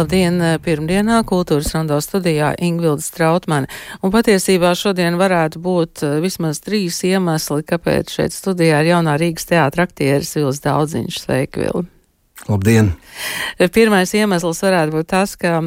[0.00, 0.40] Labdien!
[0.64, 3.68] Pirmdienā kultūras rondo studijā Ingvilda Strautmane.
[4.00, 9.50] Un patiesībā šodien varētu būt eh, vismaz trīs iemesli, kāpēc šeit studijā ir jaunā Rīgas
[9.50, 11.20] teātra aktieris Vils Daudziņš.
[11.26, 11.90] Sveiki, Vilni!
[12.48, 12.94] Labdien!
[13.76, 15.58] Pirmais iemesls varētu būt tas, ka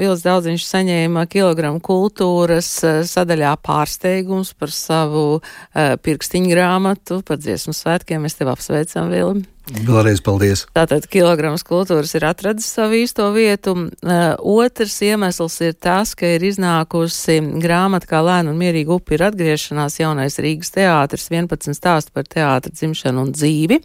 [0.00, 7.76] Vils Daudziņš saņēma kilogramu kultūras eh, sadaļā pārsteigums par savu uh, pirkstiņu grāmatu par dziesmu
[7.76, 8.24] svētkiem.
[8.24, 9.51] Mēs tev apsveicam, Vilni!
[9.70, 10.64] Vēlreiz paldies.
[10.74, 13.76] Tātad kilograms kultūras ir atradis savu īsto vietu.
[14.02, 19.22] Uh, otrs iemesls ir tas, ka ir iznākusi grāmata kā lēna un mierīga upe ir
[19.28, 23.78] atgriešanās jaunais Rīgas teātris, 11 stāstu par teātra dzimšanu un dzīvi.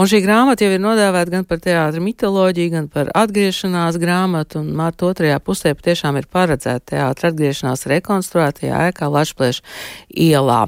[0.00, 4.72] Un šī grāmata jau ir nodēvēta gan par teātra mitoloģiju, gan par atgriešanās grāmatu, un
[4.78, 9.60] mārta otrajā pusē patiešām ir paredzēta teātra atgriešanās rekonstruētajā ēkā Lašplēša
[10.24, 10.62] ielā.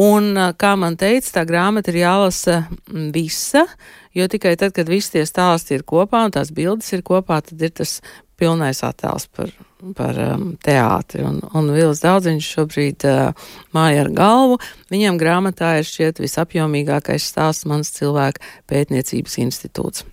[0.00, 3.66] Un, kā man teica, tā grāmata ir jālasa visa
[4.14, 7.62] jo tikai tad, kad visi tie stāsti ir kopā un tās bildes ir kopā, tad
[7.62, 7.98] ir tas
[8.40, 9.52] pilnais attēls par,
[9.96, 11.22] par um, teātri.
[11.26, 14.58] Un, un Vils Daudziņš šobrīd uh, māja ar galvu.
[14.92, 20.06] Viņam grāmatā ir šķiet visapjomīgākais stāsts mans cilvēka pētniecības institūts.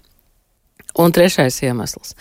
[1.00, 2.14] Un trešais iemesls.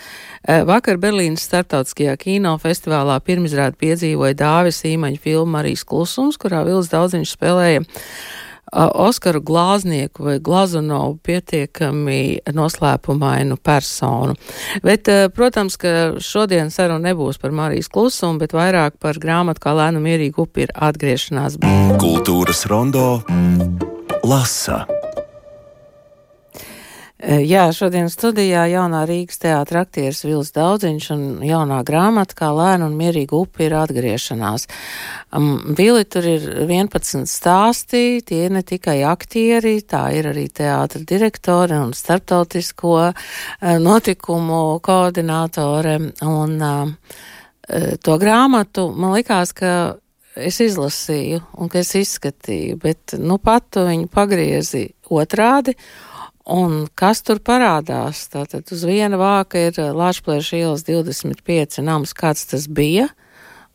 [0.47, 6.89] Uh, vakar Berlīnas starptautiskajā kino festivālā pirmizrādi piedzīvoja Dāvis Īmaņa filmu Marijas klusums, kurā Vils
[6.93, 7.83] Daudziņš spēlēja
[8.71, 14.37] Oskaru Glāznieku vai Glazunovu pietiekami noslēpumainu personu.
[14.85, 19.99] Bet, protams, ka šodien saruna nebūs par Marijas klusumu, bet vairāk par grāmatu kā lēnu
[20.03, 21.59] mierīgu upi ir atgriešanās.
[21.99, 23.19] Kultūras rondo
[24.23, 24.85] lasa.
[27.21, 32.95] Jā, šodien studijā jaunā Rīgas teātra aktieris Vils Daudziņš un jaunā grāmata kā lēna un
[32.97, 34.65] mierīga upe ir atgriešanās.
[35.29, 41.03] Um, Vili tur ir 11 stāstī, tie ir ne tikai aktieri, tā ir arī teātra
[41.05, 43.13] direktore un starptautisko uh,
[43.85, 45.97] notikumu koordinātore.
[46.25, 47.17] Un uh,
[48.01, 49.99] to grāmatu man likās, ka
[50.33, 55.75] es izlasīju un ka es izskatīju, bet nu pat tu viņu pagriezi otrādi.
[56.49, 58.23] Un kas tur parādās?
[58.31, 63.11] Tātad uz viena vāka ir eh, Lāčplēša ielas 25 nams, kāds tas bija,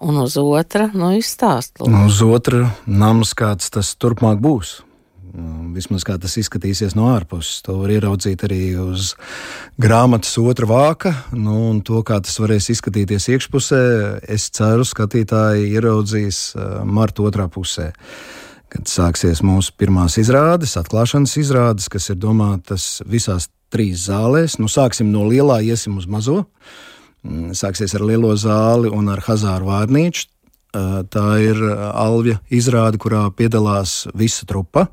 [0.02, 1.78] un uz otra, nu, izstāst.
[1.78, 4.80] Nu, uz otra nams, kāds tas turpmāk būs.
[5.36, 7.60] Nu, vismaz kā tas izskatīsies no ārpuses.
[7.66, 9.12] To var ieraudzīt arī uz
[9.78, 13.82] grāmatas otra vāka, nu, un to, kā tas varēs izskatīties iekšpusē,
[14.32, 17.92] es ceru, skatītāji ieraudzīs eh, marta otrā pusē
[18.76, 24.58] kad sāksies mūsu pirmās izrādes, atklāšanas izrādes, kas ir domātas visās trīs zālēs.
[24.60, 26.44] Nu, sāksim no lielā, iesim uz mazo.
[27.24, 30.28] Mm, sāksies ar lielo zāli un ar Hazāru Vārnīču.
[30.76, 31.56] Tā ir
[31.96, 34.90] Alvija izrāde, kurā piedalās visa trupa.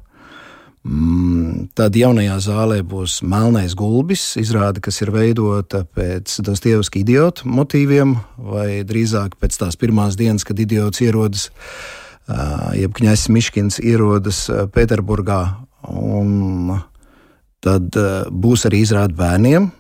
[0.88, 8.15] Mm, tad jaunajā zālē būs melnais gulbis, izrāde, kas ir veidota pēc Dostoevska idiotu motīviem,
[8.38, 12.02] vai drīzāk pēc tās pirmās dienas, kad idiots ierodas uh,
[12.79, 15.41] jeb Kņazs Miškins ierodas Pēterburgā.
[17.63, 18.01] Tad
[18.31, 19.72] būs arī izrāde bērniem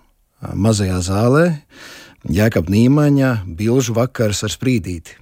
[0.53, 1.45] mazajā zālē.
[2.23, 5.19] Jēkab Nīmaņa bilžu vakars ar sprīdīti.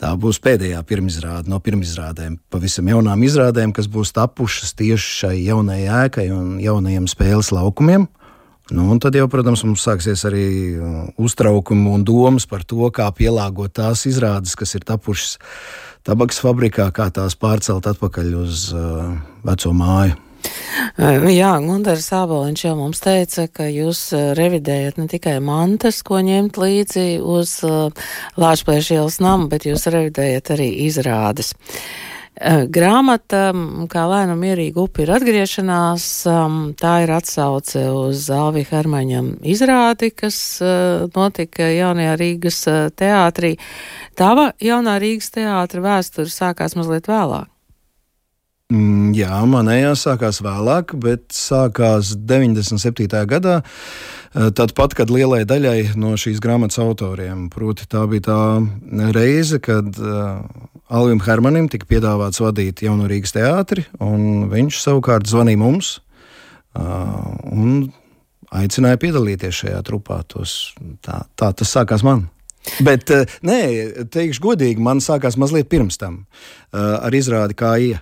[0.00, 6.00] Tā būs pēdējā pirmizrāde no pirmizrādēm, pavisam jaunām izrādēm, kas būs tapušas tieši šai jaunajai
[6.00, 8.08] ēkai un jaunajiem spēles laukumiem.
[8.72, 10.46] Nu, un tad jau, protams, mums sāksies arī
[11.20, 15.36] uztraukumi un domas par to, kā pielāgot tās izrādes, kas ir tapušas
[16.04, 19.16] tabaks fabrikā, kā tās pārcelt atpakaļ uz uh,
[19.46, 20.20] veco māju.
[21.00, 26.20] Uh, jā, Gunārs Sāboliņš jau mums teica, ka jūs uh, revidējat ne tikai mantas, ko
[26.24, 27.88] ņemt līdzi uz uh,
[28.40, 31.54] Lāčplēša ielas namu, bet jūs revidējat arī izrādes.
[32.34, 33.52] Eh, grāmata,
[33.86, 36.06] kā lēna mierīga upe ir atgriešanās,
[36.80, 43.52] tā ir atsauce uz Alvi Hermaņam izrādi, kas eh, notika jaunajā Rīgas eh, teātrī.
[44.18, 47.46] Tava jaunā Rīgas teātra vēsture sākās mazliet vēlāk.
[48.74, 53.06] Mm, jā, manējā sākās vēlāk, bet sākās 97.
[53.30, 53.60] gadā.
[54.34, 58.38] Tad pat, kad lielai daļai no šīs grāmatas autoriem, proti, tā bija tā
[59.14, 60.40] reize, kad uh,
[60.92, 65.94] Alvim Hermanim tika piedāvāts vadīt Jaunu Rīgas teātri, un viņš savukārt zvanīja mums
[66.74, 67.88] un
[68.54, 70.20] aicināja piedalīties šajā trupā.
[70.28, 72.26] Tos, tā, tā tas sākās man.
[72.84, 73.10] Bet,
[73.44, 73.60] nē,
[74.12, 76.24] teikšu godīgi, man sākās mazliet pirms tam
[76.72, 78.00] ar izrādi kā ieja.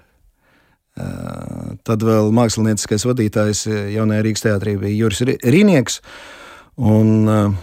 [1.87, 3.65] Tad vēl mākslinieckais vadītājs
[3.95, 6.03] jaunajā Rīgas teātrī bija Juris Rīnieks.
[6.83, 7.55] Un uh,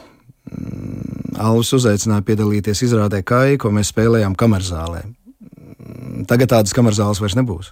[1.40, 5.06] Alvis uzaicināja piedalīties izrādē Kai, ko mēs spēlējām kamerzālē.
[6.30, 7.72] Tagad tādas kamerzāles vairs nebūs.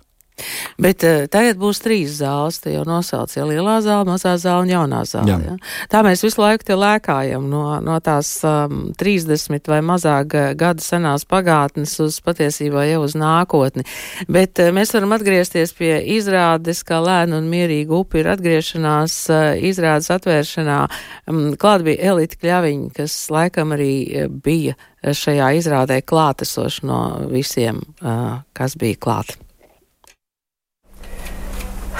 [0.78, 2.60] Bet uh, tagad būs trīs zāles.
[2.68, 5.32] Jau nosauc ja lielā zāle, mazā zāle un jaunā zāle.
[5.32, 5.38] Jā.
[5.48, 5.56] Ja?
[5.90, 11.26] Tā mēs visu laiku te lēkājam no, no tās um, 30 vai mazāk gadu senās
[11.30, 13.88] pagātnes uz patiesībā jau uz nākotni.
[14.30, 19.48] Bet uh, mēs varam atgriezties pie izrādes, kā lēna un mierīga upe ir atgriešanās uh,
[19.58, 20.84] izrādes atvēršanā.
[21.32, 27.02] Um, klāt bija Elita Kļaviņa, kas laikam arī bija šajā izrādē klātesoši no
[27.32, 29.38] visiem, uh, kas bija klāt.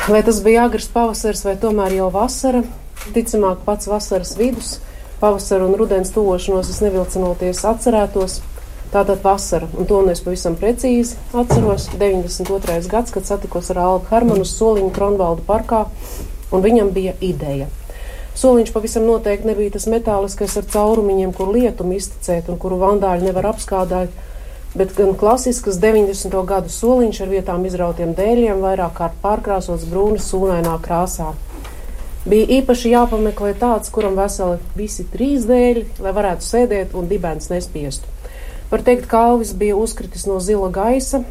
[0.08, 2.62] Vai tas bija agrs pavasaris vai tomēr jau vasara?
[3.12, 4.78] Ticamāk, pats vasaras vidus,
[5.20, 8.38] pavasara un rudens tuvošanos es nevilcinoties atcerētos.
[8.94, 11.90] Tātad vasara, un to nu es pavisam precīzi atceros.
[12.00, 12.88] 92.
[12.88, 15.84] gads, kad satikos ar Albu Hermanu uz soliņu Kronvaldu parkā,
[16.56, 17.68] un viņam bija ideja.
[18.40, 23.52] Soliņš pavisam noteikti nebija tas metāliskais ar caurumiņiem, kur lietumu izticēt un kuru vandāļi nevar
[23.52, 24.16] apskādāt
[24.78, 26.34] bet gan klasisks 90.
[26.46, 31.32] gadu soliņš ar vietām izrautiem dēļiem, vairāk kārt pārkrāsots brūna sūnainā krāsā.
[32.28, 38.06] Bija īpaši jāpameklē tāds, kuram veseli visi trīs dēļi, lai varētu sēdēt un dibens nespiestu.
[38.68, 41.24] Var teikt, ka Alvis bija uzkritis no zila gaisa.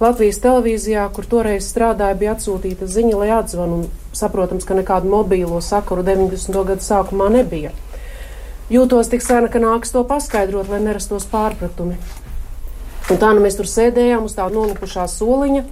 [0.00, 5.58] Latvijas televīzijā, kur toreiz strādāja, bija atsūtīta ziņa, lai atzvanu, un saprotams, ka nekādu mobīlo
[5.60, 6.62] sakaru 90.
[6.70, 7.74] gadu sākumā nebija.
[8.70, 11.98] Jūtos tik sena, ka nāks to paskaidrot, lai nerastos pārpratumi.
[13.10, 15.64] Un tā nu mēs tur sēdējām uz tāda nolupušā soliņa,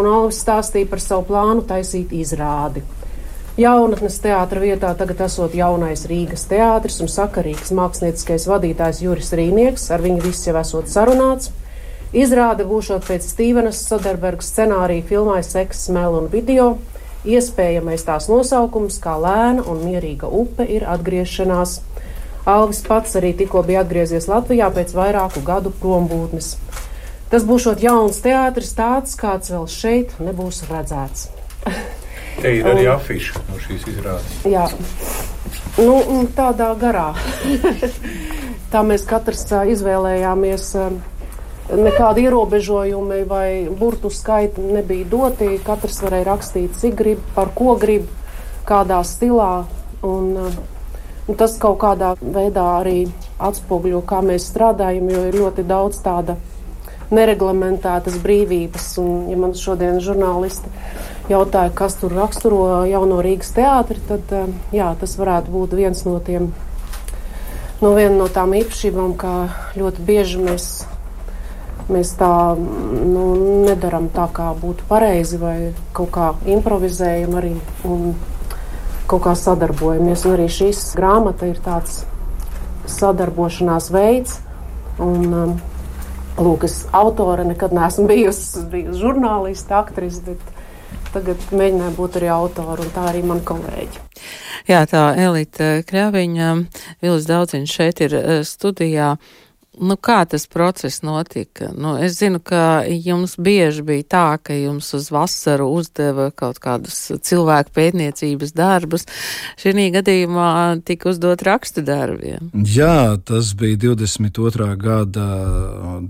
[0.00, 2.82] un Alvis stāstīja par savu plānu taisīt izrādi.
[3.60, 10.02] Jaunatnes teātra vietā tagad esot jaunais Rīgas teātris un sakarīgs mākslinieckais vadītājs Juris Rīnieks, ar
[10.02, 11.52] viņu viss jau esot sarunāts.
[12.10, 16.72] Izrāde būšot pēc Stīvenas Soderberga scenārija filmai Seks, Smēl un Video.
[17.22, 21.76] Iespējamais tās nosaukums, kā lēna un mierīga upe, ir atgriešanās
[22.48, 26.54] Alvis pats arī tikko bija atgriezies Latvijā pēc vairāku gadu prombūtnes.
[27.30, 31.28] Tas būs jauns teātris, tāds kāds vēl šeit nebūs redzēts.
[32.40, 34.40] Te ir arī afiša no šīs izrādes.
[34.48, 34.64] Jā,
[35.78, 37.12] nu, tādā garā.
[38.72, 39.44] Tā mēs katrs
[39.74, 40.66] izvēlējāmies.
[41.70, 45.52] Nekādi ierobežojumi vai burtu skaiti nebija doti.
[45.62, 48.08] Katrs varēja rakstīt, cik grib, par ko grib,
[48.66, 49.52] kādā stilā.
[50.02, 50.79] Un, Un
[51.38, 53.04] tas kaut kādā veidā arī
[53.40, 56.36] atspoguļo, kā mēs strādājam, jo ir ļoti daudz tāda
[57.14, 58.88] nereglamentētas brīvības.
[59.02, 60.70] Un, ja man šodien žurnālisti
[61.30, 66.18] jautāja, kas tur raksturo jauno Rīgas teātri, tad eh, jā, tas varētu būt viens no
[66.24, 66.50] tiem.
[67.80, 69.34] No viena no tām īpašībām, ka
[69.80, 70.66] ļoti bieži mēs,
[71.88, 73.22] mēs tā nu,
[73.64, 75.56] nedaram tā, kā būtu pareizi, vai
[75.96, 76.26] kaut kā
[76.56, 77.54] improvizējam arī.
[77.88, 78.12] Un,
[79.10, 80.24] kaut kā sadarbojamies.
[80.26, 82.04] Un arī šīs grāmata ir tāds
[82.90, 84.38] sadarbošanās veids.
[85.00, 85.58] Un, um,
[86.40, 92.84] lūk, es autore nekad neesmu bijusi, bijusi žurnāliste, aktrise, bet tagad mēģināju būt arī autore,
[92.84, 94.04] un tā arī man kolēģi.
[94.68, 96.50] Jā, tā Elita Kļaviņa,
[97.02, 99.14] Vilis Daudziņš šeit ir eh, studijā.
[99.78, 101.68] Nu, kā tas process notika?
[101.78, 106.96] Nu, es zinu, ka jums bieži bija tā, ka jums uz vasaru uzdeva kaut kādus
[107.22, 109.06] cilvēku pētniecības darbus.
[109.62, 110.50] Šī gadījumā
[110.84, 112.50] tika uzdot rakstu darbiem.
[112.66, 114.74] Jā, tas bija 22.
[114.80, 115.28] gada,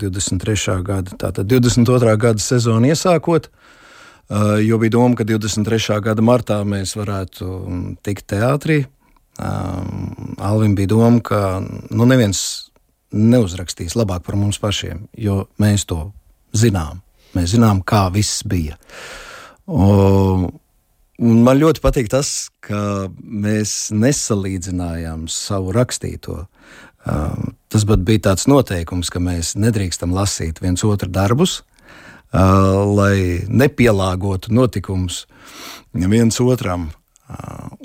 [0.01, 0.81] 23.
[0.87, 2.17] gada, tātad 22.
[2.17, 3.51] gada sezonu iesākot.
[4.65, 6.01] Jo bija doma, ka 23.
[6.01, 7.53] gada martā mēs varētu
[8.07, 8.87] tikt teātrī.
[9.37, 12.70] Alvim bija doma, ka nu, neviens
[13.13, 16.11] neuzrakstīs labāk par mums pašiem, jo mēs to
[16.57, 17.03] zinām.
[17.35, 18.77] Mēs zinām, kā viss bija.
[19.71, 20.51] O,
[21.21, 26.45] man ļoti patīk tas, ka mēs nesalīdzinājām savu rakstīto.
[27.01, 31.61] Uh, tas bija tāds noteikums, ka mēs nedrīkstam lasīt viens otru darbus,
[32.35, 35.25] uh, lai nepielāgotu notikumus
[35.95, 36.91] viens otram.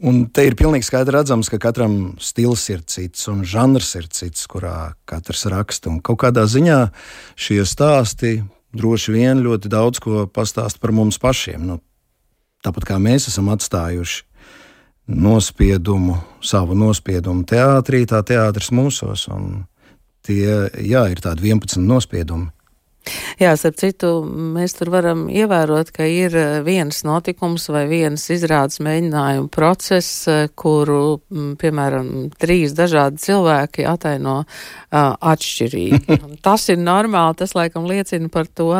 [0.05, 4.47] Un te ir pilnīgi skaidri redzams, ka katram stils ir cits un žanrs ir cits,
[4.49, 5.91] kurā katrs raksta.
[5.91, 6.79] Un kaut kādā ziņā
[7.39, 8.39] šie stāsti
[8.75, 11.63] droši vien ļoti daudz ko pastāst par mums pašiem.
[11.67, 11.79] Nu,
[12.65, 14.25] tāpat kā mēs esam atstājuši
[15.05, 19.27] nospiedumu, savu nospiedumu teātrī, tā teātris mūsos.
[20.25, 20.45] Tie
[20.81, 22.49] jā, ir tādi 11 nospiedumi.
[23.39, 28.79] Jā, starp citu, mēs tur varam ievērot, ka ir eh, viens notikums vai viens izrādes
[28.83, 31.19] mēģinājuma process, eh, kuru,
[31.61, 36.17] piemēram, trīs dažādi cilvēki ataino uh, atšķirīgi.
[36.47, 38.71] tas ir normāli, tas laikam liecina par to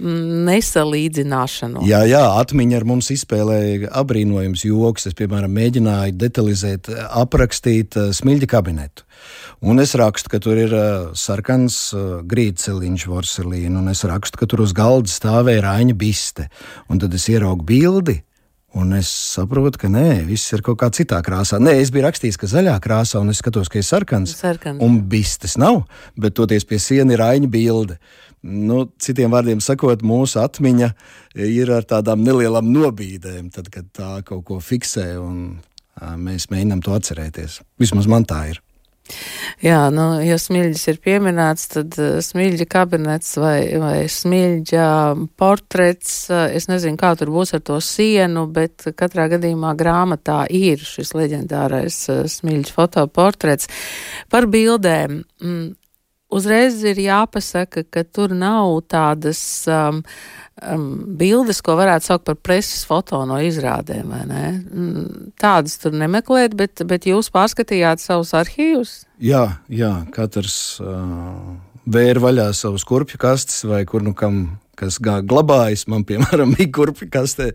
[0.00, 1.84] nesalīdzināšanu.
[1.88, 5.08] Jā, jā, atmiņa ar mums izspēlēja abrīnojums joks.
[5.10, 6.92] Es, piemēram, mēģināju detalizēt,
[7.24, 9.08] aprakstīt smiļģa kabinetu.
[9.64, 10.72] Un es rakstu, ka tur ir
[11.16, 11.78] sarkans
[12.28, 16.50] grīdceliņš, vorselī mašīnu, un es rakstu, ka tur uz galda stāvēja Raņa biste.
[16.88, 18.22] Un tad es ieraugu bildi,
[18.74, 21.60] Un es saprotu, ka nē, viss ir kaut kā citā krāsā.
[21.62, 24.32] Nē, es biju rakstījis, ka zaļā krāsā, un es skatos, ka ir sarkans.
[24.34, 24.82] Sarkans.
[24.82, 25.84] Un bistes nav,
[26.18, 28.00] bet toties pie siena ir aiņa bilde.
[28.42, 30.90] Nu, citiem vārdiem sakot, mūsu atmiņa
[31.38, 35.60] ir ar tādām nelielām nobīdēm, tad, kad tā kaut ko fiksē, un
[36.18, 37.60] mēs mēģinām to atcerēties.
[37.78, 38.58] Vismaz man tā ir.
[39.60, 44.86] Jā, nu, ja smilģis ir pieminēts, tad uh, smilģa kabinets vai, vai smilģa
[45.40, 50.80] portrets, uh, es nezinu, kā tur būs ar to sienu, bet katrā gadījumā grāmatā ir
[50.80, 53.68] šis leģendārais uh, smilģa fotoportrets
[54.32, 55.20] par bildēm.
[55.44, 55.66] Mm,
[56.34, 60.00] uzreiz ir jāpasaka, ka tur nav tādas um,
[60.62, 64.10] um, bildes, ko varētu saukt par preses foto no izrādēm?
[64.10, 65.06] Mm,
[65.40, 68.96] tādas tur nemeklēt, bet, bet jūs pārskatījāt savus arhīvus?
[69.22, 74.44] Jā, jā katrs uh, vēra vaļā savus kurpju kastes, vai kur nu kam
[74.78, 75.86] kas glabājas.
[75.90, 77.52] Man, piemēram, bija kurpju kastē.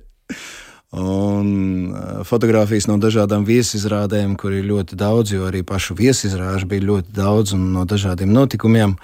[1.00, 1.50] Un
[1.94, 7.14] uh, fotografijas no dažādām viesizrādēm, kur ir ļoti daudz, jo arī pašu viesizrāžu bija ļoti
[7.14, 8.96] daudz un no dažādiem notikumiem.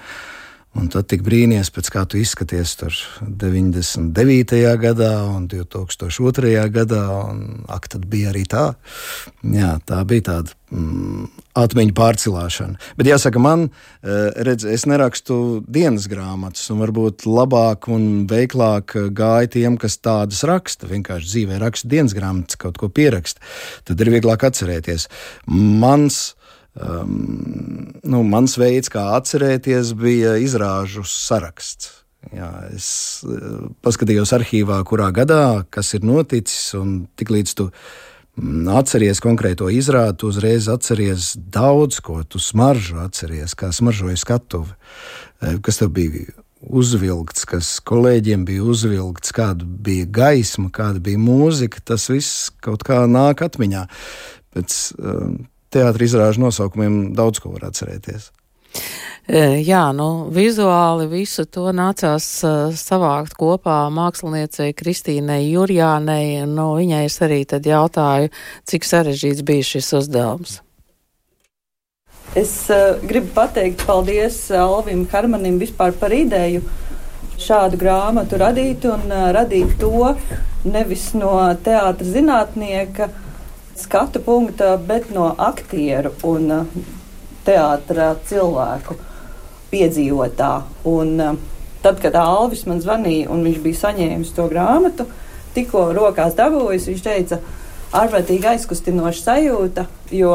[0.76, 4.58] Un tad tik brīnīties, pēc kā tu izskaties tur 99.
[4.82, 6.52] gadā un 2002.
[6.74, 7.02] gadā.
[7.30, 8.66] Un, ak, tad bija arī tā.
[9.56, 12.76] Jā, tā bija tāda mm, atmiņu pārcilāšana.
[13.00, 13.68] Bet jāsaka, man,
[14.02, 20.90] redz, es nerakstu dienas grāmatas, un varbūt labāk un veiklāk gāja tiem, kas tādas raksta.
[20.92, 23.40] Vienkārši dzīvē raksta dienas grāmatas, kaut ko pieraksta.
[23.88, 25.08] Tad ir vieglāk atcerēties.
[25.48, 26.34] Mans
[26.76, 31.92] Um, nu, mans veids, kā atcerēties, bija izrāžu saraksts.
[32.34, 32.88] Jā, es
[33.24, 40.18] uh, paskatījos arhīvā, kurā gadā kas ir noticis, un tiklīdz tu mm, atceries konkrēto izrādi,
[40.20, 44.74] tu uzreiz atceries daudz ko, tu smaržu atceries, kā smaržoja skatuve,
[45.40, 46.26] eh, kas tev bija
[46.66, 51.82] uzvilkts, kas kolēģiem bija uzvilkts, kāda bija gaisma, kāda bija mūzika.
[51.84, 53.86] Tas viss kaut kā nāk atmiņā.
[54.56, 55.36] Pēc, um,
[55.72, 58.30] teātris izrāžu nosaukumiem daudz ko var atcerēties.
[59.26, 66.44] E, jā, nu, vizuāli visu to nācās uh, savākt kopā māksliniecei Kristīnai Jurjānei.
[66.46, 68.30] Nu, viņai es arī tad jautāju,
[68.70, 70.60] cik sarežģīts bija šis uzdevums.
[72.38, 76.62] Es uh, gribu pateikt paldies Alvim Harmanim vispār par ideju
[77.42, 80.14] šādu grāmatu radīt un uh, radīt to
[80.70, 81.34] nevis no
[81.66, 83.25] teātra zinātnieka, uh,
[83.76, 86.78] skatu punkta, bet no aktieru un uh,
[87.46, 88.96] teātra cilvēku
[89.72, 90.52] piedzīvotā.
[90.88, 91.36] Un, uh,
[91.84, 95.06] tad, kad Alvis man zvanīja un viņš bija saņēmis to grāmatu,
[95.56, 97.40] tikko rokās dabūjis, viņš teica,
[97.96, 100.32] ārprātīgi aizkustinoša sajūta, jo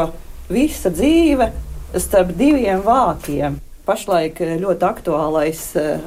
[0.51, 1.51] visa dzīve
[1.99, 3.59] starp diviem vākiem.
[3.85, 5.61] Pašlaik ļoti aktuālais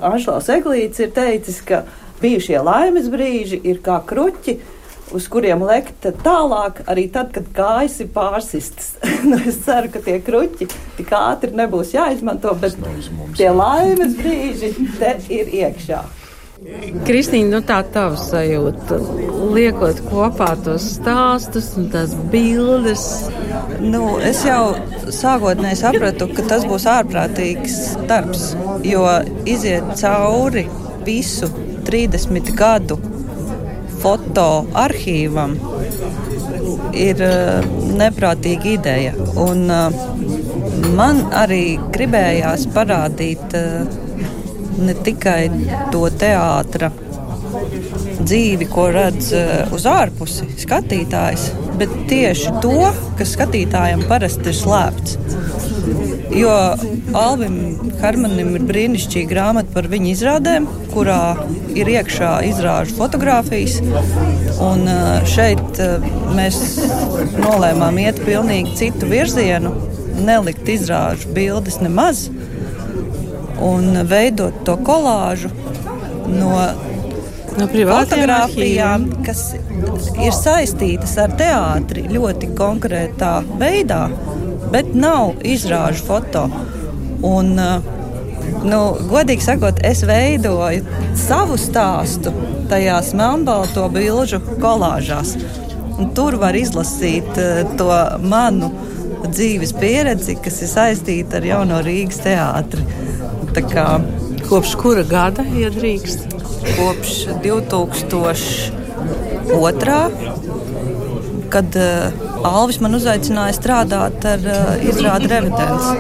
[0.04, 1.82] Anšlaus Eglīts ir teicis, ka
[2.22, 4.56] bijušie laimes brīži ir kā kruķi,
[5.12, 8.94] uz kuriem lekt tālāk, arī tad, kad kājas ir pārsistas.
[9.28, 10.68] nu, es ceru, ka tie kruķi
[10.98, 12.78] tik ātri nebūs jāizmanto, bet
[13.38, 16.04] tie laimes brīži te ir iekšā.
[17.04, 18.96] Kristīna, nu tā tava sajūta,
[19.52, 23.04] liekot kopā tos stāstus un tās bildes.
[23.82, 24.72] Nu, es jau
[25.12, 28.52] sākotnēji sapratu, ka tas būs ārprātīgs darbs,
[28.86, 29.02] jo
[29.50, 30.64] iziet cauri
[31.04, 31.50] visu
[31.84, 32.96] 30 gadu
[34.04, 35.56] fotoarchīvam
[36.94, 37.64] ir uh,
[37.98, 39.14] neprātīga ideja.
[39.40, 39.90] Un, uh,
[40.98, 43.86] man arī gribējās parādīt uh,
[44.84, 45.40] ne tikai
[45.94, 46.90] to teātra
[48.24, 49.30] dzīvi, ko redz
[49.74, 51.44] uz ārpusi skatītājs,
[51.78, 55.18] bet tieši to, kas skatītājam parasti ir slēpts.
[56.34, 56.52] Jo
[57.14, 57.58] Alvim
[58.00, 61.36] Hermanim ir brīnišķīga grāmata par viņa izrādēm, kurā
[61.78, 63.76] ir iekšā izrāžu fotografijas.
[64.64, 64.82] Un
[65.30, 65.78] šeit
[66.34, 66.58] mēs
[67.38, 69.74] nolēmām iet pilnīgi citu virzienu,
[70.26, 72.26] nelikt izrāžu bildes nemaz
[73.62, 75.52] un veidot to kolāžu
[76.34, 76.50] no
[77.54, 79.52] no fotografijām, kas
[80.18, 84.08] ir saistītas ar teātri ļoti konkrētā veidā
[84.74, 86.42] bet nav izrāžu foto.
[87.24, 87.82] Un, uh,
[88.66, 90.82] nu, godīgi sakot, es veidoju
[91.18, 92.30] savu stāstu
[92.70, 95.30] tajās melnbalto bilžu kolāžās.
[95.94, 97.44] Un tur var izlasīt uh,
[97.78, 97.90] to
[98.26, 98.68] manu
[99.24, 102.82] dzīves pieredzi, kas ir saistīta ar jauno Rīgas teātri.
[103.54, 104.00] Kā,
[104.44, 106.20] Kopš kura gada iedrīkst?
[106.74, 107.10] Kopš
[107.44, 109.98] 2002.
[111.54, 115.90] kad uh, Alvis man uzaicināja strādāt ar uh, izrādi revidents.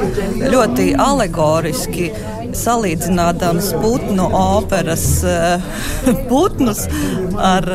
[0.54, 2.10] Ļoti alegoriski
[2.54, 5.06] salīdzinādams putnu operas
[6.30, 6.84] putnus
[7.34, 7.66] ar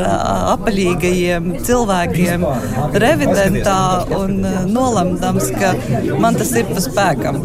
[0.56, 2.46] apaļīgajiem cilvēkiem
[3.04, 3.80] revidentā
[4.20, 4.40] un
[4.72, 5.74] nolemdams, ka
[6.22, 7.42] man tas ir pa spēkam.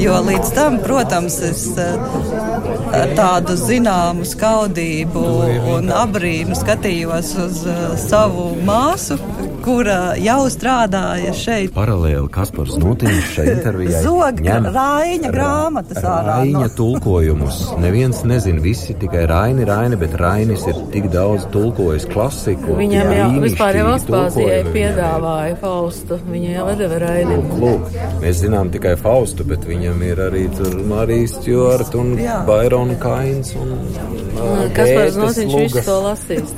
[0.00, 1.66] Jo līdz tam, protams, es
[3.14, 5.24] tādu zināmu skaudību
[5.76, 7.62] un abrīnu skatījos uz
[8.02, 9.18] savu māsu,
[9.64, 11.72] kura jau strādāja šeit.
[11.74, 16.38] Paralēli Kaspars Notiņš šai intervijai Zog ņem Raiņa grāmatas ārā.
[16.42, 17.60] Raiņa tulkojumus.
[17.82, 22.76] Neviens nezina visi, tikai Raini, Raini, bet Rainis ir tik daudz tulkojis klasiku.
[22.80, 26.20] Viņam jau vispār jau Aspāzijai piedāvāja Faustu.
[26.28, 27.40] Viņa jau deva Raini.
[27.64, 27.88] Lūk,
[28.24, 32.14] mēs zinām tikai Faustu, bet viņam ir arī tur Marijas Stjort un.
[32.44, 33.72] Bairona Kains un
[34.74, 36.54] Kas par notiņš visu to lasīs?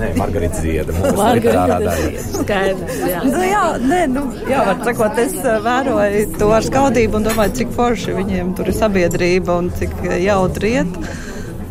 [0.00, 0.94] Nē, Margarita Zieda,
[1.36, 2.24] literārā daļa.
[2.30, 3.20] Skaidrs, jā.
[3.26, 5.36] Nu, jā, nē, nu, jā, var sakot, es
[5.66, 10.76] vēroju to ar skaudību un domāju, cik forši viņiem tur ir sabiedrība un cik jautri
[10.80, 10.98] iet.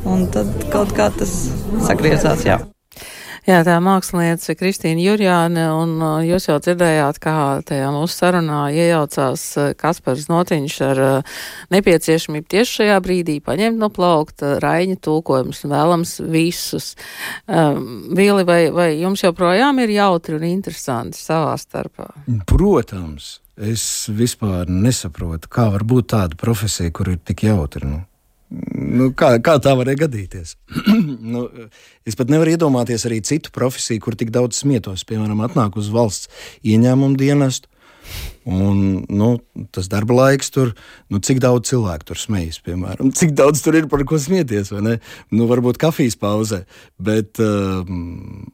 [0.06, 1.34] Un tad kaut kā tas
[1.88, 2.62] sagriezās, jā.
[3.46, 7.36] Jā, tā mākslinieca Kristīna Jurjāne, un uh, jūs jau dzirdējāt, kā
[7.70, 11.36] tajā mūsu sarunā iejaucās uh, Kaspars Notiņš ar uh,
[11.76, 16.96] nepieciešamību tieši šajā brīdī paņemt no plaukta raiņa tulkojumus un vēlams visus.
[17.46, 22.10] Um, Vili, vai, vai jums joprojām ir jautri un interesanti savā starpā?
[22.50, 27.94] Protams, es vispār nesaprotu, kā var būt tāda profesija, kur ir tik jautri.
[27.94, 28.02] Nu.
[28.50, 30.56] Nu, kā, kā tā varēja gadīties?
[31.34, 31.46] nu,
[32.06, 35.06] es pat nevaru iedomāties arī citu profesiju, kur tik daudz smietos.
[35.10, 36.30] Piemēram, atnāk uz valsts
[36.62, 37.72] ieņēmumu dienestu,
[38.46, 39.30] un nu,
[39.74, 40.76] tas darba laiks tur,
[41.10, 44.84] nu, cik daudz cilvēku tur smejas, piemēram, cik daudz tur ir par ko smieties, vai
[44.86, 44.96] ne?
[45.34, 46.62] Nu, varbūt kafijas pauzē,
[47.02, 48.46] bet um,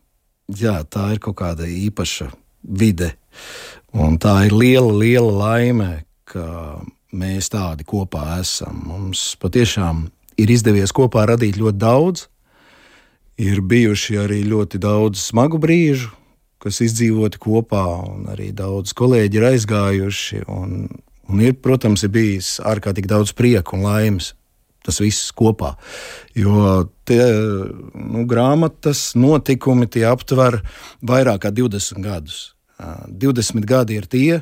[0.47, 2.31] jā, tā ir kaut kāda īpaša
[2.63, 3.11] vide.
[3.91, 5.91] Un tā ir liela, liela laime,
[6.31, 6.79] ka
[7.11, 8.81] mēs tādi kopā esam.
[8.87, 10.05] Mums patiešām
[10.41, 12.27] ir izdevies kopā radīt ļoti daudz.
[13.41, 16.11] Ir bijuši arī ļoti daudz smagu brīžu,
[16.61, 20.43] kas izdzīvoti kopā, un arī daudz kolēģi ir aizgājuši.
[20.51, 20.85] Un,
[21.31, 24.35] un ir, protams, ir bijis ārkārtīgi daudz prieka un laimes.
[24.81, 25.75] Tas viss kopā.
[26.33, 30.57] Jo tie nu, grāmatas notikumi tie aptver
[31.05, 32.39] vairāk kā 20 gadus.
[32.81, 34.41] Uh, 20 gadi ir tie,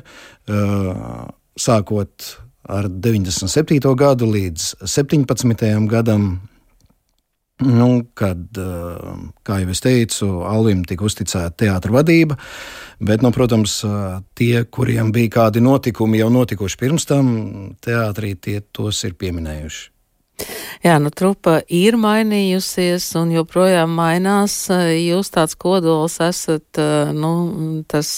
[1.60, 2.30] sākot
[2.68, 3.94] ar 97.
[3.96, 5.86] gadu līdz 17.
[5.88, 6.30] gadam,
[7.60, 12.38] nu, kad, uh, kā jau es teicu, Alvim tika uzticēta teātris vadība.
[13.00, 17.32] Bet, nu, protams, uh, tie, kuriem bija kādi notikumi jau notikuši pirms tam,
[17.84, 19.88] teātrī tie tos ir pieminējuši.
[20.80, 24.54] Jā, nu trupa ir mainījusies un joprojām mainās.
[24.96, 26.80] Jūs tāds kodols esat,
[27.12, 27.32] nu,
[27.84, 28.08] tas,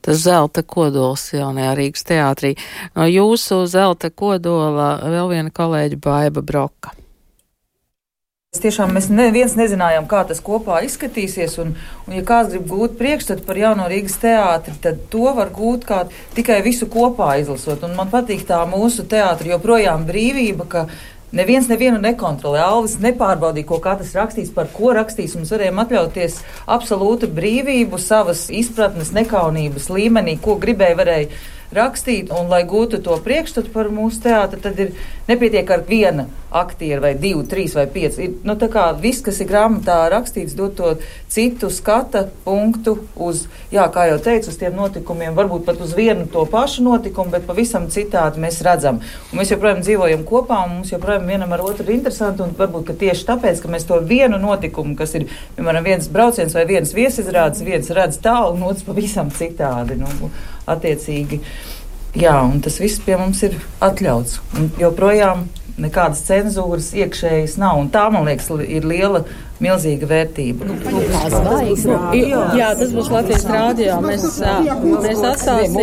[0.00, 2.54] tas zelta kodols jaunajā Rīgas teātrī.
[2.96, 6.96] No jūsu zelta kodola vēl viena kolēģa Baiba Broka.
[8.54, 11.56] Tiešām mēs neviens nezinājām, kā tas kopā izskatīsies.
[11.62, 11.72] Un,
[12.06, 15.88] un ja kāds grib gūt priekšstatu par jauno Rīgas teātri, tad to var gūt
[16.36, 17.82] tikai visu kopā izlasot.
[17.84, 20.84] Un man patīk tā mūsu teātris joprojām brīvība, ka
[21.34, 22.62] neviens nevienu nekontrolē.
[22.62, 25.34] Alvis nepārbaudīja, ko katrs rakstīs, par ko rakstīs.
[25.38, 26.38] Mēs varējām atļauties
[26.78, 31.42] absolūtu brīvību savas izpratnes, nekaunības līmenī, ko gribēja, varēja
[31.74, 34.92] rakstīt, un lai gūtu to priekšstatu par mūsu teātri, tad ir
[35.28, 38.26] nepietiek ar viena aktieru vai divu, trīs vai pieci.
[38.26, 40.92] Ir, nu, tā kā viss, kas ir grāmatā rakstīts, dod to
[41.32, 46.28] citu skata punktu uz, jā, kā jau teicu, uz tiem notikumiem, varbūt pat uz vienu
[46.30, 49.02] to pašu notikumu, bet pavisam citādi mēs redzam.
[49.32, 52.94] Un mēs joprojām dzīvojam kopā, un mums joprojām vienam ar otru ir interesanti, un varbūt
[53.02, 55.26] tieši tāpēc, ka mēs to vienu notikumu, kas ir,
[55.58, 59.98] piemēram, viens brauciens vai viens viesizrādes, viens redz tālu, un otrs pavisam citādi.
[59.98, 60.30] Nu,
[60.70, 61.40] attiecīgi.
[62.14, 64.38] Jā, un tas viss pie mums ir atļauts.
[64.54, 65.48] Un joprojām
[65.82, 67.80] nekādas cenzūras iekšējas nav.
[67.94, 69.24] Tā, man liekas, ir liela,
[69.62, 70.66] milzīga vērtība.
[72.14, 73.98] Jā, jā, tas būs Latvijas rādio.
[74.04, 74.24] Mēs,
[75.04, 75.76] mēs atstāsim.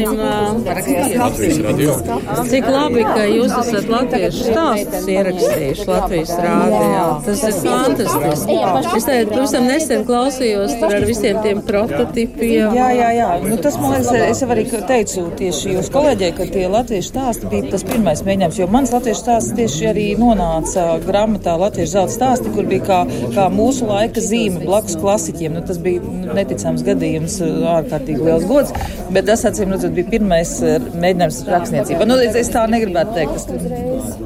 [2.52, 7.06] Cik labi, ka jūs esat latviešu stāstus ierakstījuši Latvijas rādio.
[7.28, 8.58] Tas ir fantastiski.
[9.00, 12.76] Es tagad pavisam nesen klausījos tur ar visiem tiem prototipiem.
[12.78, 13.30] Jā, jā, jā.
[13.46, 17.50] Nu, tas, man liekas, es jau arī teicu tieši jūs kolēģiem, ka tie latviešu stāsti
[17.52, 22.52] bija tas pirmais mēģinājums, jo mans latviešu stāsts tieši arī nonāca grāmatā Latviešu zelta stāsti,
[22.56, 23.00] kur bija kā,
[23.36, 25.58] kā mūsu laika zīme blakus klasiķiem.
[25.58, 27.40] Nu, tas bija nu, neticams gadījums,
[27.76, 28.76] ārkārtīgi liels gods,
[29.14, 32.10] bet tas, acīm redzot, bija pirmais mēģinājums rakstniecībā.
[32.10, 33.34] Nu, es tā negribētu teikt.
[33.42, 34.18] Tas,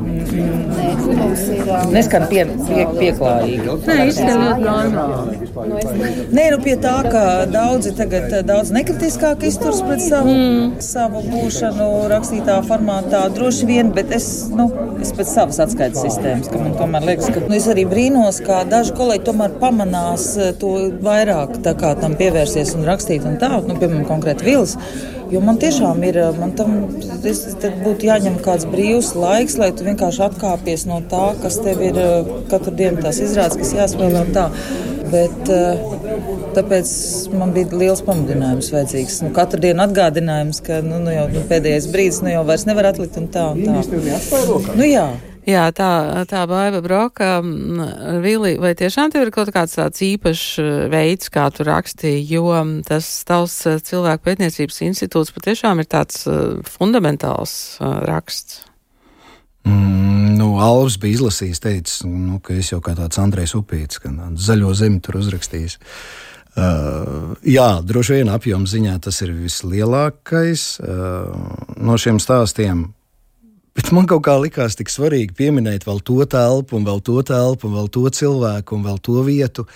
[1.91, 3.76] Neskan pie, pie, pieklājīgi.
[3.88, 5.36] Nē, izskan ļoti normāli.
[6.36, 10.69] Nē, nu pie tā, ka daudzi tagad daudz nekritiskāk izturs pret savu, mm.
[10.84, 13.26] savu būšanu rakstītā formātā.
[13.36, 14.67] Droši vien, bet es, nu,
[15.04, 18.63] es pēc savas atskaites sistēmas, ka man tomēr liekas, ka nu, es arī brīnos, kā
[18.69, 20.29] daži kolēģi tomēr pamanās
[20.61, 20.71] to
[21.05, 24.77] vairāk tam pievērsies un rakstīt un tā, nu, piemēram, konkrēti Vils.
[25.33, 30.85] Jo man tiešām ir, man tam būtu jāņem kāds brīvs laiks, lai tu vienkārši atkāpies
[30.89, 31.97] no tā, kas tev ir
[32.51, 34.49] katru dienu tās izrādes, kas jāspēlē un tā.
[35.05, 35.49] Bet,
[36.55, 36.89] tāpēc
[37.38, 39.19] man bija liels pamudinājums vajadzīgs.
[39.25, 42.91] Nu, katru dienu atgādinājums, ka nu, nu jau nu, pēdējais brīdis nu, jau vairs nevar
[42.91, 43.49] atlikt un tā.
[43.53, 43.77] Un tā.
[44.75, 45.07] Nu, jā.
[45.45, 47.38] Jā, tā, tā baiva broka,
[48.23, 52.49] Vili, vai tiešām tev ir kaut kāds tāds īpašs uh, veids, kā tu rakstīji, jo
[52.88, 58.63] tas tavs uh, cilvēku pētniecības institūts patiešām ir tāds uh, fundamentāls raksts.
[59.69, 64.10] Mm, nu, Alvis bija izlasījis, teicis, nu, ka es jau kā tāds Andrejs Upīts, ka
[64.49, 65.77] zaļo zemi tur uzrakstījis.
[66.55, 71.34] Uh, jā, droši vien apjoma ziņā tas ir vislielākais uh,
[71.77, 72.88] no šiem stāstiem.
[73.75, 77.67] Bet man kaut kā likās tik svarīgi pieminēt vēl to telpu, un vēl to telpu,
[77.67, 79.67] un vēl to cilvēku, un vēl to vietu,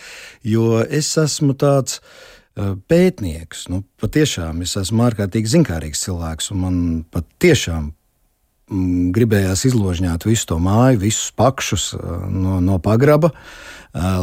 [0.48, 3.68] jo es esmu tāds uh, pētnieks.
[3.74, 6.78] Nu, patiešām es esmu ārkārtīgi zinkārīgs cilvēks, un man
[7.12, 7.92] patiešām
[8.70, 13.34] gribējās izložņāt visu to māju, visus pakšus uh, no, no pagraba.
[13.34, 13.68] Uh,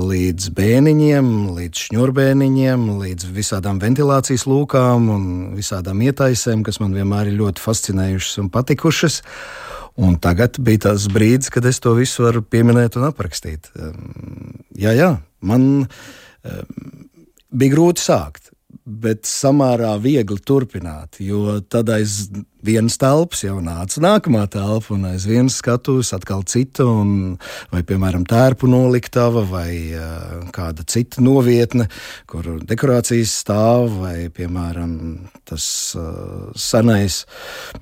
[0.06, 5.24] līdz bēniņiem, līdz šņurbēniņiem, līdz visādām ventilācijas lūkām un
[5.56, 9.22] visādām ietaisēm, kas man vienmēr ir ļoti fascinējušas un patikušas.
[9.96, 13.70] Un tagad bija tas brīdis, kad es to visu varu pieminēt un aprakstīt.
[14.76, 15.86] Jā, jā, man
[17.50, 18.45] bija grūti sākt
[18.84, 21.20] bet samērā viegli turpināt.
[21.22, 22.26] Jo tad aiz
[22.66, 27.36] vienas telpas jau nāca nākamā telpa, un aiz vienas skatuves atkal cita, un,
[27.72, 31.88] vai, piemēram, tērpu noliktava, vai uh, kāda cita novietne,
[32.30, 34.92] kur dekorācijas stāv, vai, piemēram,
[35.46, 35.66] tas
[35.98, 37.22] uh, senais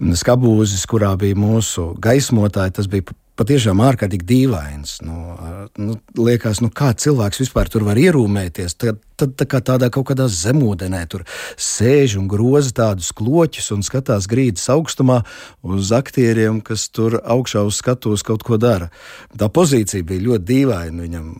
[0.00, 4.98] skabūzis, kurā bija mūsu gaismotāji, tas bija patiešām ārkārtīgi dīvains.
[5.04, 5.34] Nu,
[5.80, 8.76] nu, liekas, nu, kā cilvēks vispār tur var ierūmēties.
[8.80, 11.24] Tad, tad tā kā tādā kaut kādā zemūdenē tur
[11.60, 15.22] sēž un groza tādus kloķus un skatās grīdas augstumā
[15.66, 18.90] uz aktieriem, kas tur augšā uz skatuves kaut ko dara.
[19.38, 21.34] Tā pozīcija bija ļoti dīvaina viņam.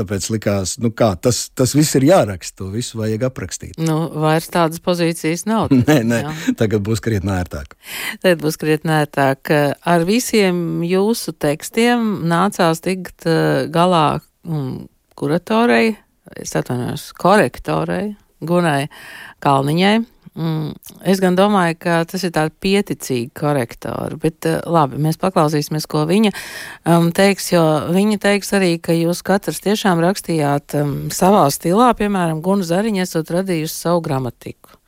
[0.00, 3.74] Tāpēc likās, nu kā, tas, tas viss ir jāraksta, to visu vajag aprakstīt.
[3.80, 5.68] Nu, vairs tādas pozīcijas nav.
[5.90, 6.54] nē, nē, jā.
[6.62, 7.76] tagad būs krietni ērtāk.
[8.22, 9.52] Tagad būs krietni ērtāk.
[9.84, 14.86] Ar visiem jūsu tekstiem nācās tikt eh, galā um,
[15.20, 15.98] kuratorei,
[16.40, 18.88] es atvainojos, korektorei, Gunai
[19.44, 19.98] Kalniņai.
[20.40, 20.72] Mm,
[21.04, 26.06] es gan domāju, ka tas ir tāds pieticīgi korektori, bet uh, labi, mēs paklausīsimies, ko
[26.08, 31.90] viņa um, teiks, jo viņa teiks arī, ka jūs katrs tiešām rakstījāt um, savā stilā,
[31.98, 34.78] piemēram, Guna Zariņa esat radījusi savu gramatiku.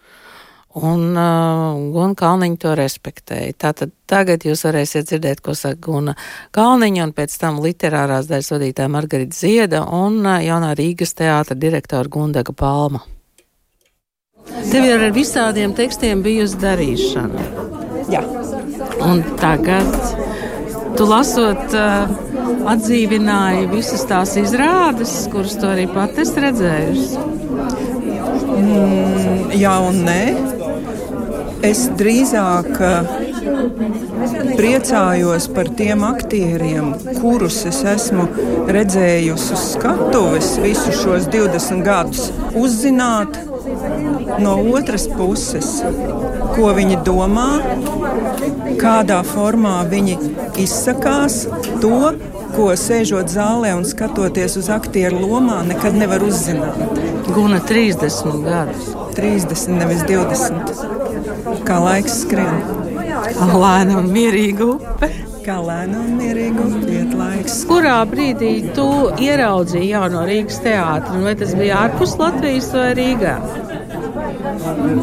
[0.80, 3.52] Un uh, Guna Kalniņa to respektēja.
[3.66, 6.14] Tātad tagad jūs varēsiet dzirdēt, ko saka Guna
[6.56, 12.08] Kalniņa, un pēc tam literārās daļas vadītāja Margarita Zieda un uh, jaunā Rīgas teātra direktora
[12.08, 13.04] Gundaga Palma.
[14.50, 17.46] Tev ir ar visādiem tekstiem bijusi darīšana.
[18.12, 18.22] Jā.
[19.02, 19.88] Un tagad
[20.98, 21.74] tu lasot,
[22.72, 27.28] atdzīvināji visas tās izrādes, kuras tu arī pati esi redzējusi.
[28.52, 30.22] Mm, jā un nē.
[31.62, 32.68] Es drīzāk
[34.58, 38.26] priecājos par tiem aktieriem, kurus es esmu
[38.72, 42.30] redzējusi uz skatuves visus šos 20 gadus.
[42.58, 43.38] Uzzināt,
[44.42, 45.68] no otras puses,
[46.54, 47.48] ko viņi domā,
[48.80, 50.18] kādā formā viņi
[50.62, 51.44] izsakās,
[51.82, 52.12] to,
[52.52, 56.80] ko sēžot zālē un skatoties uz aktieru lomā, nekad nevar uzzināt.
[57.32, 58.92] Guna 30 gadus.
[59.16, 61.64] 30, nevis 20.
[61.68, 62.62] Kā laiks skrien.
[63.40, 65.31] Lēna un mierīga upe.
[65.42, 67.62] Kā lēna un mierīga iet laiks.
[67.66, 68.86] Kurā brīdī tu
[69.18, 71.18] ieraudzīji jauno Rīgas teātri?
[71.24, 73.34] Vai tas bija ārpus Latvijas vai Rīgā?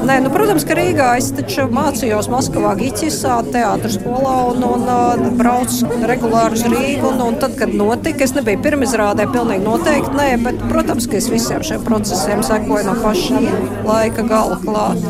[0.08, 5.36] Nē, nu, protams, ka Rīgā es taču mācījos Maskavā, Giķisā, teātris skolā un, un, un
[5.39, 7.12] braucu regulāri uz Rīgu.
[7.12, 11.28] Un, un tad, kad notika, es nebiju pirmizrādē, pilnīgi noteikti nē, bet, protams, ka es
[11.34, 13.43] visiem šiem procesiem sekoju no paša
[13.89, 15.04] laika gala klāt.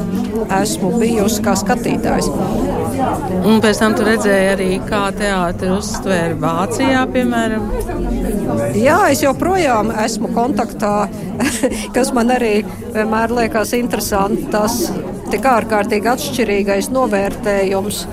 [0.63, 2.33] Esmu bijusi kā skatītājs.
[2.99, 7.67] Un pēc tam tu redzēji arī, kā teātris uztvēra Vācijā, piemēram.
[8.77, 10.93] Jā, es joprojām esmu kontaktā,
[11.95, 12.53] kas man arī
[12.95, 14.49] vienmēr liekas interesanti.
[14.53, 14.81] Tas
[15.31, 18.03] tik ārkārtīgi atšķirīgais novērtējums.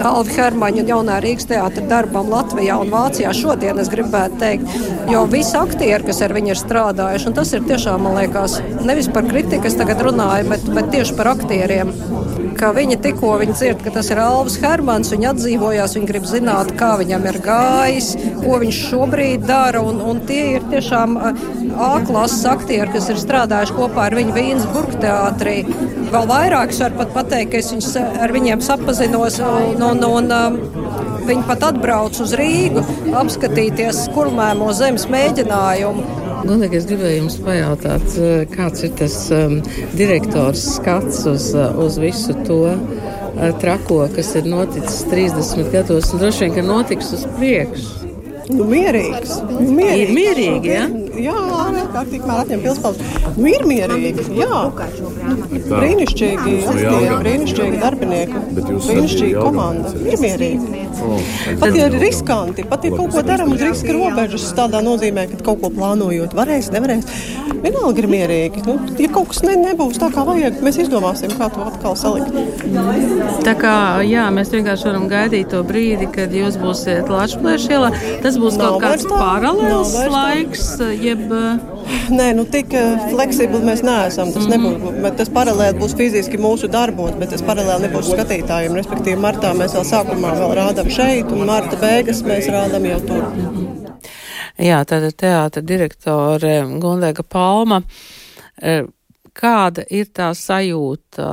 [0.00, 4.78] Alvi Hermaņa un jaunā Rīgas teātra darbam Latvijā un Vācijā šodien es gribētu teikt,
[5.12, 9.10] jo visi aktieri, kas ar viņu ir strādājuši, un tas ir tiešām, man liekas, nevis
[9.12, 11.92] par kritiku, es tagad runāju, bet, bet tieši par aktieriem
[12.60, 16.74] ka viņi tikko viņi dzird, ka tas ir Alvis Hermans, viņi atdzīvojās, viņi grib zināt,
[16.80, 18.10] kā viņam ir gājis,
[18.42, 24.10] ko viņš šobrīd dara, un, un tie ir tiešām A-klases aktieri, kas ir strādājuši kopā
[24.10, 25.56] ar viņu Vīnas burgteātrī.
[26.10, 27.92] Vēl vairāk es varu pat pateikt, ka es viņus,
[28.24, 30.56] ar viņiem sapazinos, un, un, un um,
[31.28, 32.82] viņi pat atbrauc uz Rīgu
[33.20, 36.02] apskatīties kurmēmo zemes mēģinājumu.
[36.40, 39.58] Gundīgi, es gribēju jums pajautāt, eh, kāds ir tas um,
[39.94, 46.24] direktors skats uz, eh, uz visu to uh, trako, kas ir noticis 30 gados, un
[46.24, 48.10] droši vien, ka notiks uz priekšu.
[48.50, 49.36] Nu, mierīgs.
[49.46, 50.08] Nu, mierīgs.
[50.08, 50.88] Ir mierīgi, ja?
[51.20, 53.18] Jā, ārkārtīgi mēr atņem pilspalvas.
[53.36, 54.60] Nu, ir mierīgi, jā.
[55.70, 59.94] Brīnišķīgi, aktīvi, brīnišķīgi darbinieki, brīnišķīga komanda.
[60.06, 60.86] Ir mierīgi.
[61.60, 65.38] Pat ja ir riskanti, pat ja kaut ko darām uz riska robežas, tādā nozīmē, ka
[65.50, 67.06] kaut ko plānojot, varēs, nevarēs.
[67.60, 68.62] Vienalga ir mierīgi.
[68.66, 72.32] Nu, ja kaut kas ne, nebūs tā, kā vajag, mēs izdomāsim, kā to atkal salikt.
[73.44, 73.74] Tā kā
[74.06, 77.92] jā, mēs vienkārši varam gaidīt to brīdi, kad jūs būsiet Latvijas ielā.
[78.24, 80.66] Tas būs nav kaut kāds paralēls laiks,
[81.10, 81.32] jeb.
[82.10, 82.72] Nē, nu tik
[83.10, 84.32] fleksibli mēs neesam.
[84.34, 84.54] Tas, mm.
[84.54, 88.78] nebūs, tas paralēli būs fiziski mūsu darbos, bet tas paralēli nebūs skatītājiem.
[88.80, 93.28] Respektīvi, martā mēs vēl sākumā vēl rādām šeit, un marta beigas mēs rādām jau tur.
[94.60, 97.80] Jā, tāda teātra direktore Gundega Palma.
[99.36, 101.26] Kāda ir tā sajūta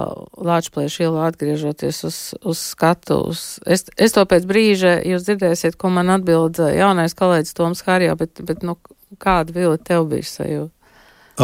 [0.46, 3.46] Latvijas ielā atgriežoties uz, uz skatuves?
[3.66, 8.44] Es, es to pēc brīža jūs dzirdēsiet, ko man atbild jaunais kolēģis Toms Harjā, bet,
[8.46, 8.78] bet nu,
[9.22, 10.74] kāda vilna tev bija sajūta?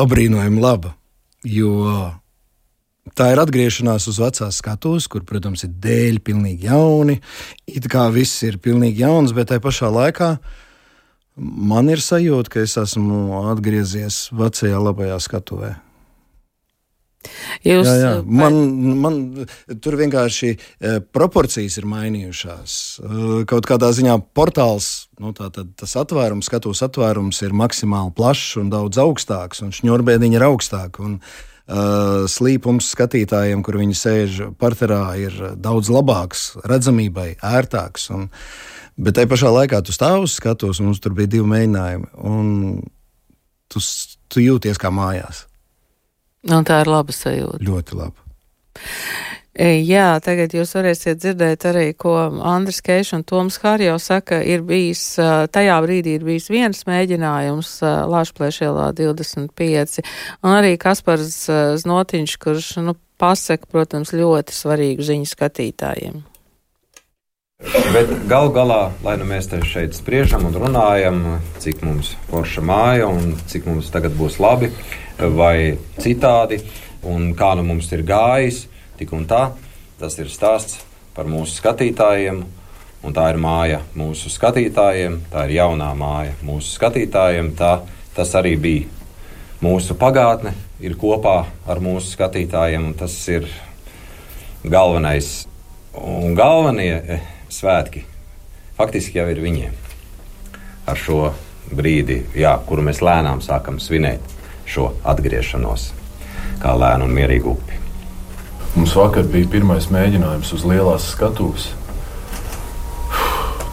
[0.03, 0.93] Abrīnojami laba,
[1.45, 1.73] jo
[3.17, 7.17] tā ir atgriešanās uz vecās skatuves, kur, protams, ir dēļi pilnīgi jauni.
[7.69, 10.35] It kā viss ir pilnīgi jauns, bet tajā pašā laikā
[11.35, 15.73] man ir sajūta, ka es esmu atgriezies vecajā labajā skatuvē.
[17.63, 18.11] Jūs, jā, jā.
[18.25, 18.57] Man,
[18.99, 19.19] man
[19.83, 22.75] tur vienkārši e, proporcijas ir mainījušās.
[22.99, 28.59] E, kaut kādā ziņā portāls, nu, tā, tad, tas atvērums, skatuves atvērums ir maksimāli plašs
[28.61, 31.03] un daudz augstāks, un šņurbēdiņi ir augstāki.
[31.07, 31.19] Un,
[31.63, 38.09] Uh, slīpums skatītājiem, kur viņi sēž parterā, ir daudz labāks, redzamībai, ērtāks.
[38.11, 38.25] Un,
[38.99, 42.51] bet tajā pašā laikā tu stāv uz skatuves, un mums tur bija divi mēģinājumi, un
[43.71, 43.79] tu,
[44.27, 45.45] tu jūties kā mājās.
[46.51, 47.61] Un tā ir laba sajūta.
[47.63, 48.19] Ļoti laba.
[49.53, 54.63] E, jā, tagad jūs varēsiet dzirdēt arī, ko Andris Keiš un Toms Harjo saka, ir
[54.65, 55.03] bijis,
[55.53, 57.75] tajā brīdī ir bijis viens mēģinājums
[58.09, 60.01] Lāšplēšielā 25,
[60.41, 61.45] un arī Kaspars
[61.85, 66.23] Znotiņš, kurš, nu, pasaka, protams, ļoti svarīgu ziņu skatītājiem.
[67.63, 71.19] Bet gal galā, lai nu mēs šeit spriežam un runājam,
[71.63, 74.67] cik mums forša māja un cik mums tagad būs labi,
[75.15, 76.59] vai citādi,
[77.07, 78.65] un kā nu mums ir gājis,
[78.99, 79.45] tik un tā.
[79.95, 80.81] Tas ir stāsts
[81.15, 82.41] par mūsu skatītājiem,
[83.07, 87.53] un tā ir māja mūsu skatītājiem, tā ir jaunā māja mūsu skatītājiem.
[87.55, 87.77] Tā,
[88.17, 88.89] tas arī bija
[89.63, 90.51] mūsu pagātne,
[90.83, 93.47] ir kopā ar mūsu skatītājiem, un tas ir
[94.67, 95.45] galvenais.
[95.93, 97.29] Un galvenie eh,
[97.61, 98.03] svētki
[98.77, 99.73] faktiski jau ir viņiem
[100.89, 101.19] ar šo
[101.73, 104.33] brīdi, jā, kuru mēs lēnām sākam svinēt
[104.69, 105.91] šo atgriešanos
[106.63, 107.79] kā lēnu un mierīgu upi.
[108.73, 111.69] Mums vakar bija pirmais mēģinājums uz lielās skatuves.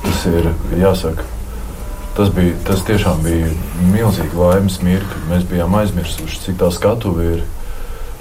[0.04, 1.24] Tas ir jāsaka.
[2.16, 3.48] Tas, bija, tas tiešām bija
[3.92, 5.22] milzīgi laimes mirkli.
[5.30, 7.44] Mēs bijām aizmirsuši, cik tā skatuve ir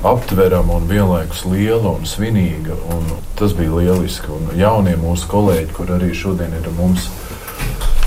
[0.04, 2.78] aptverama un vienlaikus liela un svinīga.
[2.96, 3.08] Un
[3.40, 4.32] tas bija lieliski.
[4.32, 7.10] Un jaunie mūsu kolēģi, kur arī šodien ir mums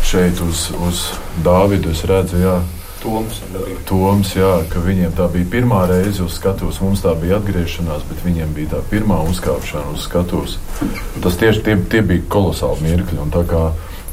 [0.07, 1.03] šeit uz, uz
[1.45, 2.61] Dāvidu, es redzu, jā,
[3.03, 3.41] Toms.
[3.89, 6.79] Toms, jā, ka viņiem tā bija pirmā reize uz skatuves.
[6.85, 10.59] Mums tā bija atgriešanās, bet viņiem bija tā pirmā uzkāpšana uz skatuves.
[11.25, 13.19] Tas tieši tie, tie bija kolosāli mirkļi.
[13.25, 13.65] Un tā kā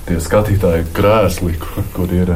[0.09, 2.33] tie skatītāji krēsli, kur, kur ir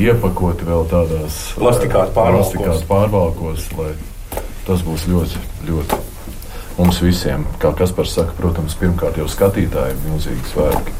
[0.00, 3.94] iepakoti vēl tādās plastikās pārvalkos, pārvalkos lai
[4.70, 6.00] tas būs ļoti, ļoti
[6.78, 10.96] mums visiem, kā Kaspars saka, protams, pirmkārt jau skatītāji ir milzīgi svētki.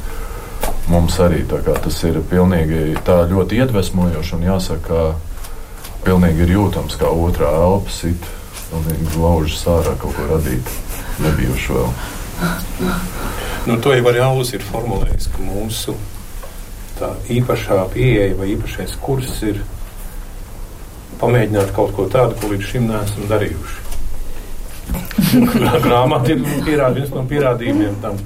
[0.90, 7.52] Mums arī tas ir pilnīgi ļoti iedvesmojoši un jāsaka, ka pilnīgi ir jūtams, kā otrā
[7.62, 8.26] elpa sit
[8.74, 10.74] un glauž sārā kaut ko radīt
[11.22, 11.90] nebijuši vēl.
[13.68, 15.94] Nu, to jau arī Alus ir formulējis, ka mūsu
[17.30, 19.61] īpašā pieeja vai īpašais kurs ir
[21.20, 23.87] pamēģināt kaut ko tādu, ko līdz šim neesam darījuši.
[25.87, 28.18] Grāmata ir pierād, viens no pierādījumiem tam.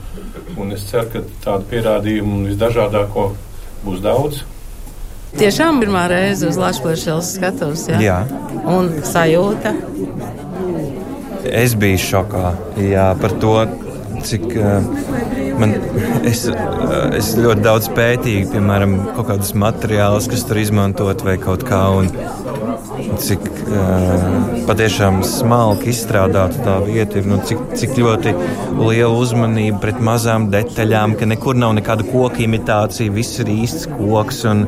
[0.60, 3.32] Un es ceru, ka tādu pierādījumu visdažādāko
[3.84, 4.44] būs daudz.
[5.34, 7.88] Tiešām pirmā reize uz Latvijas skatos.
[7.90, 7.98] Ja?
[7.98, 8.18] Jā,
[8.70, 9.74] un sajūta.
[11.44, 13.56] Es biju šokā jā, par to,
[14.24, 14.86] cik uh,
[15.60, 15.74] man,
[16.28, 16.44] es,
[17.18, 21.84] es ļoti daudz pētīju, piemēram, kaut kādus materiālus, kas tur izmantot vai kaut kā.
[21.98, 22.10] Un,
[23.20, 28.34] cik uh, patiešām smalki izstrādāta tā vieta ir, nu, cik, cik ļoti
[28.78, 34.44] liela uzmanība pret mazām detaļām, ka nekur nav nekāda koka imitācija, viss ir īsts koks.
[34.50, 34.66] Un,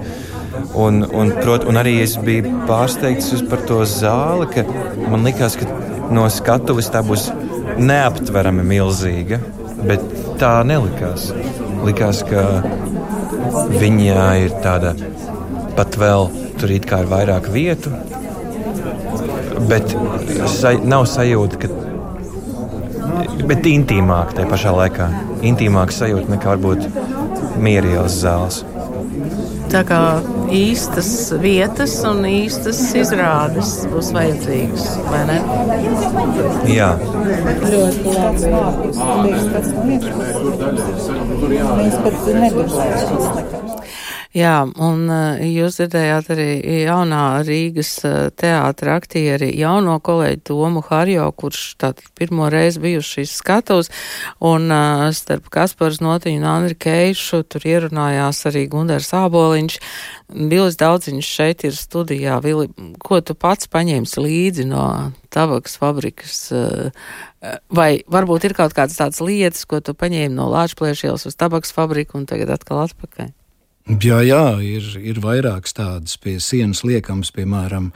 [0.77, 4.64] un, un, prot, un arī es biju pārsteigts par to zāli, ka
[5.11, 5.68] man likās, ka
[6.14, 7.29] no skatuves tā būs
[7.77, 9.40] neaptverami milzīga,
[9.85, 10.03] bet
[10.40, 11.31] tā nelikās.
[11.87, 12.44] Likās, ka
[13.77, 14.94] viņā ir tāda
[15.77, 17.92] pat vēl tur it kā ir vairāk vietu,
[19.70, 19.92] bet
[20.53, 21.72] sa nav sajūta, ka.
[23.46, 25.07] Bet intīmāk tajā pašā laikā.
[25.46, 26.87] Intīmāk sajūta nekā varbūt
[27.62, 28.62] mierīgās zāles.
[29.70, 30.01] Tā kā
[30.52, 31.11] īstas
[31.42, 35.38] vietas un īstas izrādes būs vajadzīgas, vai ne?
[36.70, 36.90] Jā.
[37.66, 38.92] Ļoti labi.
[41.80, 42.66] Mēs pat nekā.
[44.37, 46.46] Jā, un uh, jūs dzirdējāt arī
[46.83, 53.88] jaunā Rīgas uh, teātra aktieri, jauno kolēģi Tomu Harjo, kurš tātad pirmo reizi bijuši skatos,
[54.44, 59.79] un uh, starp Kaspars Notiņu un Andri Keišu tur ierunājās arī Gundars Āboliņš.
[60.53, 62.37] Vilis Daudziņš šeit ir studijā.
[62.44, 62.68] Vili,
[63.01, 64.85] ko tu pats paņēmis līdzi no
[65.33, 66.42] tabakas fabrikas?
[67.72, 72.20] Vai varbūt ir kaut kādas tādas lietas, ko tu paņēmi no Lāčplēšielas uz tabakas fabriku
[72.20, 73.33] un tagad atkal atpakaļ?
[73.87, 77.92] Jā, jā ir, ir vairākas tādas pie sienas liekams, piemēram,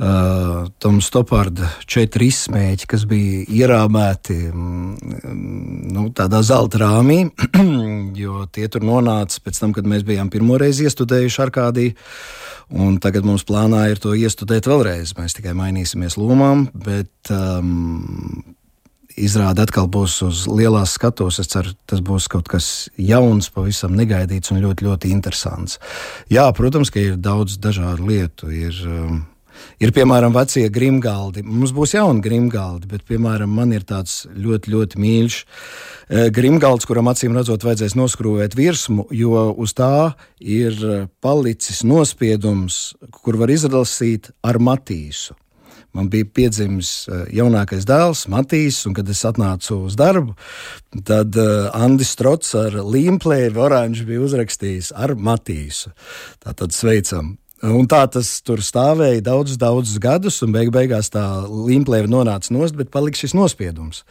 [0.00, 5.18] uh, Toms Stopārda četri izsmēķi, kas bija ierāmēti mm,
[5.92, 7.18] nu, tādā zelta rāmī,
[8.22, 12.08] jo tie tur nonāca pēc tam, kad mēs bijām pirmoreiz iestudējuši Arkādiju.
[12.80, 15.12] Un tagad mums plānā ir to iestudēt vēlreiz.
[15.20, 18.56] Mēs tikai mainīsimies lomām, bet um,
[19.24, 21.40] izrāde atkal būs uz lielās skatuves.
[21.42, 25.80] Es ceru, tas būs kaut kas jauns, pavisam negaidīts un ļoti, ļoti interesants.
[26.32, 28.52] Jā, protams, ka ir daudz dažādu lietu.
[28.54, 29.26] Ir, um,
[29.82, 31.42] Ir, piemēram, vecie grimgaldi.
[31.46, 37.10] Mums būs jauni grimgaldi, bet, piemēram, man ir tāds ļoti, ļoti mīļš eh, grimgalds, kuram
[37.10, 40.78] acīm redzot, vajadzēs noskrūvēt virsmu, jo uz tā ir
[41.24, 42.80] palicis nospiedums,
[43.22, 45.34] kur var izlasīt ar matīsu.
[45.96, 50.34] Man bija piedzimis eh, jaunākais dēls, Matīs, un kad es atnācu uz darbu,
[51.08, 55.94] tad uh, Andris Strots ar līmplēvi oranžu bija uzrakstījis ar Matīsu.
[56.44, 57.36] Tātad sveicam!
[57.64, 62.76] Un tā tas tur stāvēja daudzus, daudzus gadus, un beig beigās tā līmplēve nonāca nost,
[62.78, 64.04] bet palika šis nospiedums.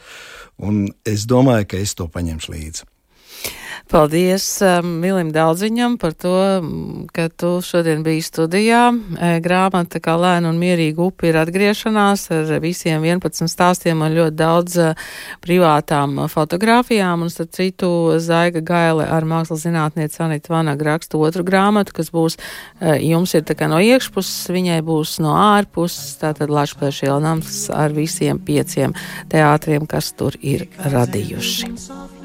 [0.60, 2.88] Un es domāju, ka es to paņemšu līdzi.
[3.88, 6.36] Paldies um, Vilim Daudziņam par to,
[7.16, 8.82] ka tu šodien biji studijā.
[8.92, 14.36] E, grāmata kā lēna un mierīga upe ir atgriešanās ar visiem 11 stāstiem un ļoti
[14.36, 15.08] daudz uh,
[15.44, 17.24] privātām fotografijām.
[17.24, 17.92] Un starp citu
[18.24, 23.48] Zaiga Gaile ar mākslas zinātnieci Anita Vanaga raksta otru grāmatu, kas būs, uh, jums ir
[23.48, 29.00] tā kā no iekšpuses, viņai būs no ārpuses, tātad Lašplēšiela nams ar visiem pieciem
[29.32, 32.17] teātriem, kas tur ir radījuši.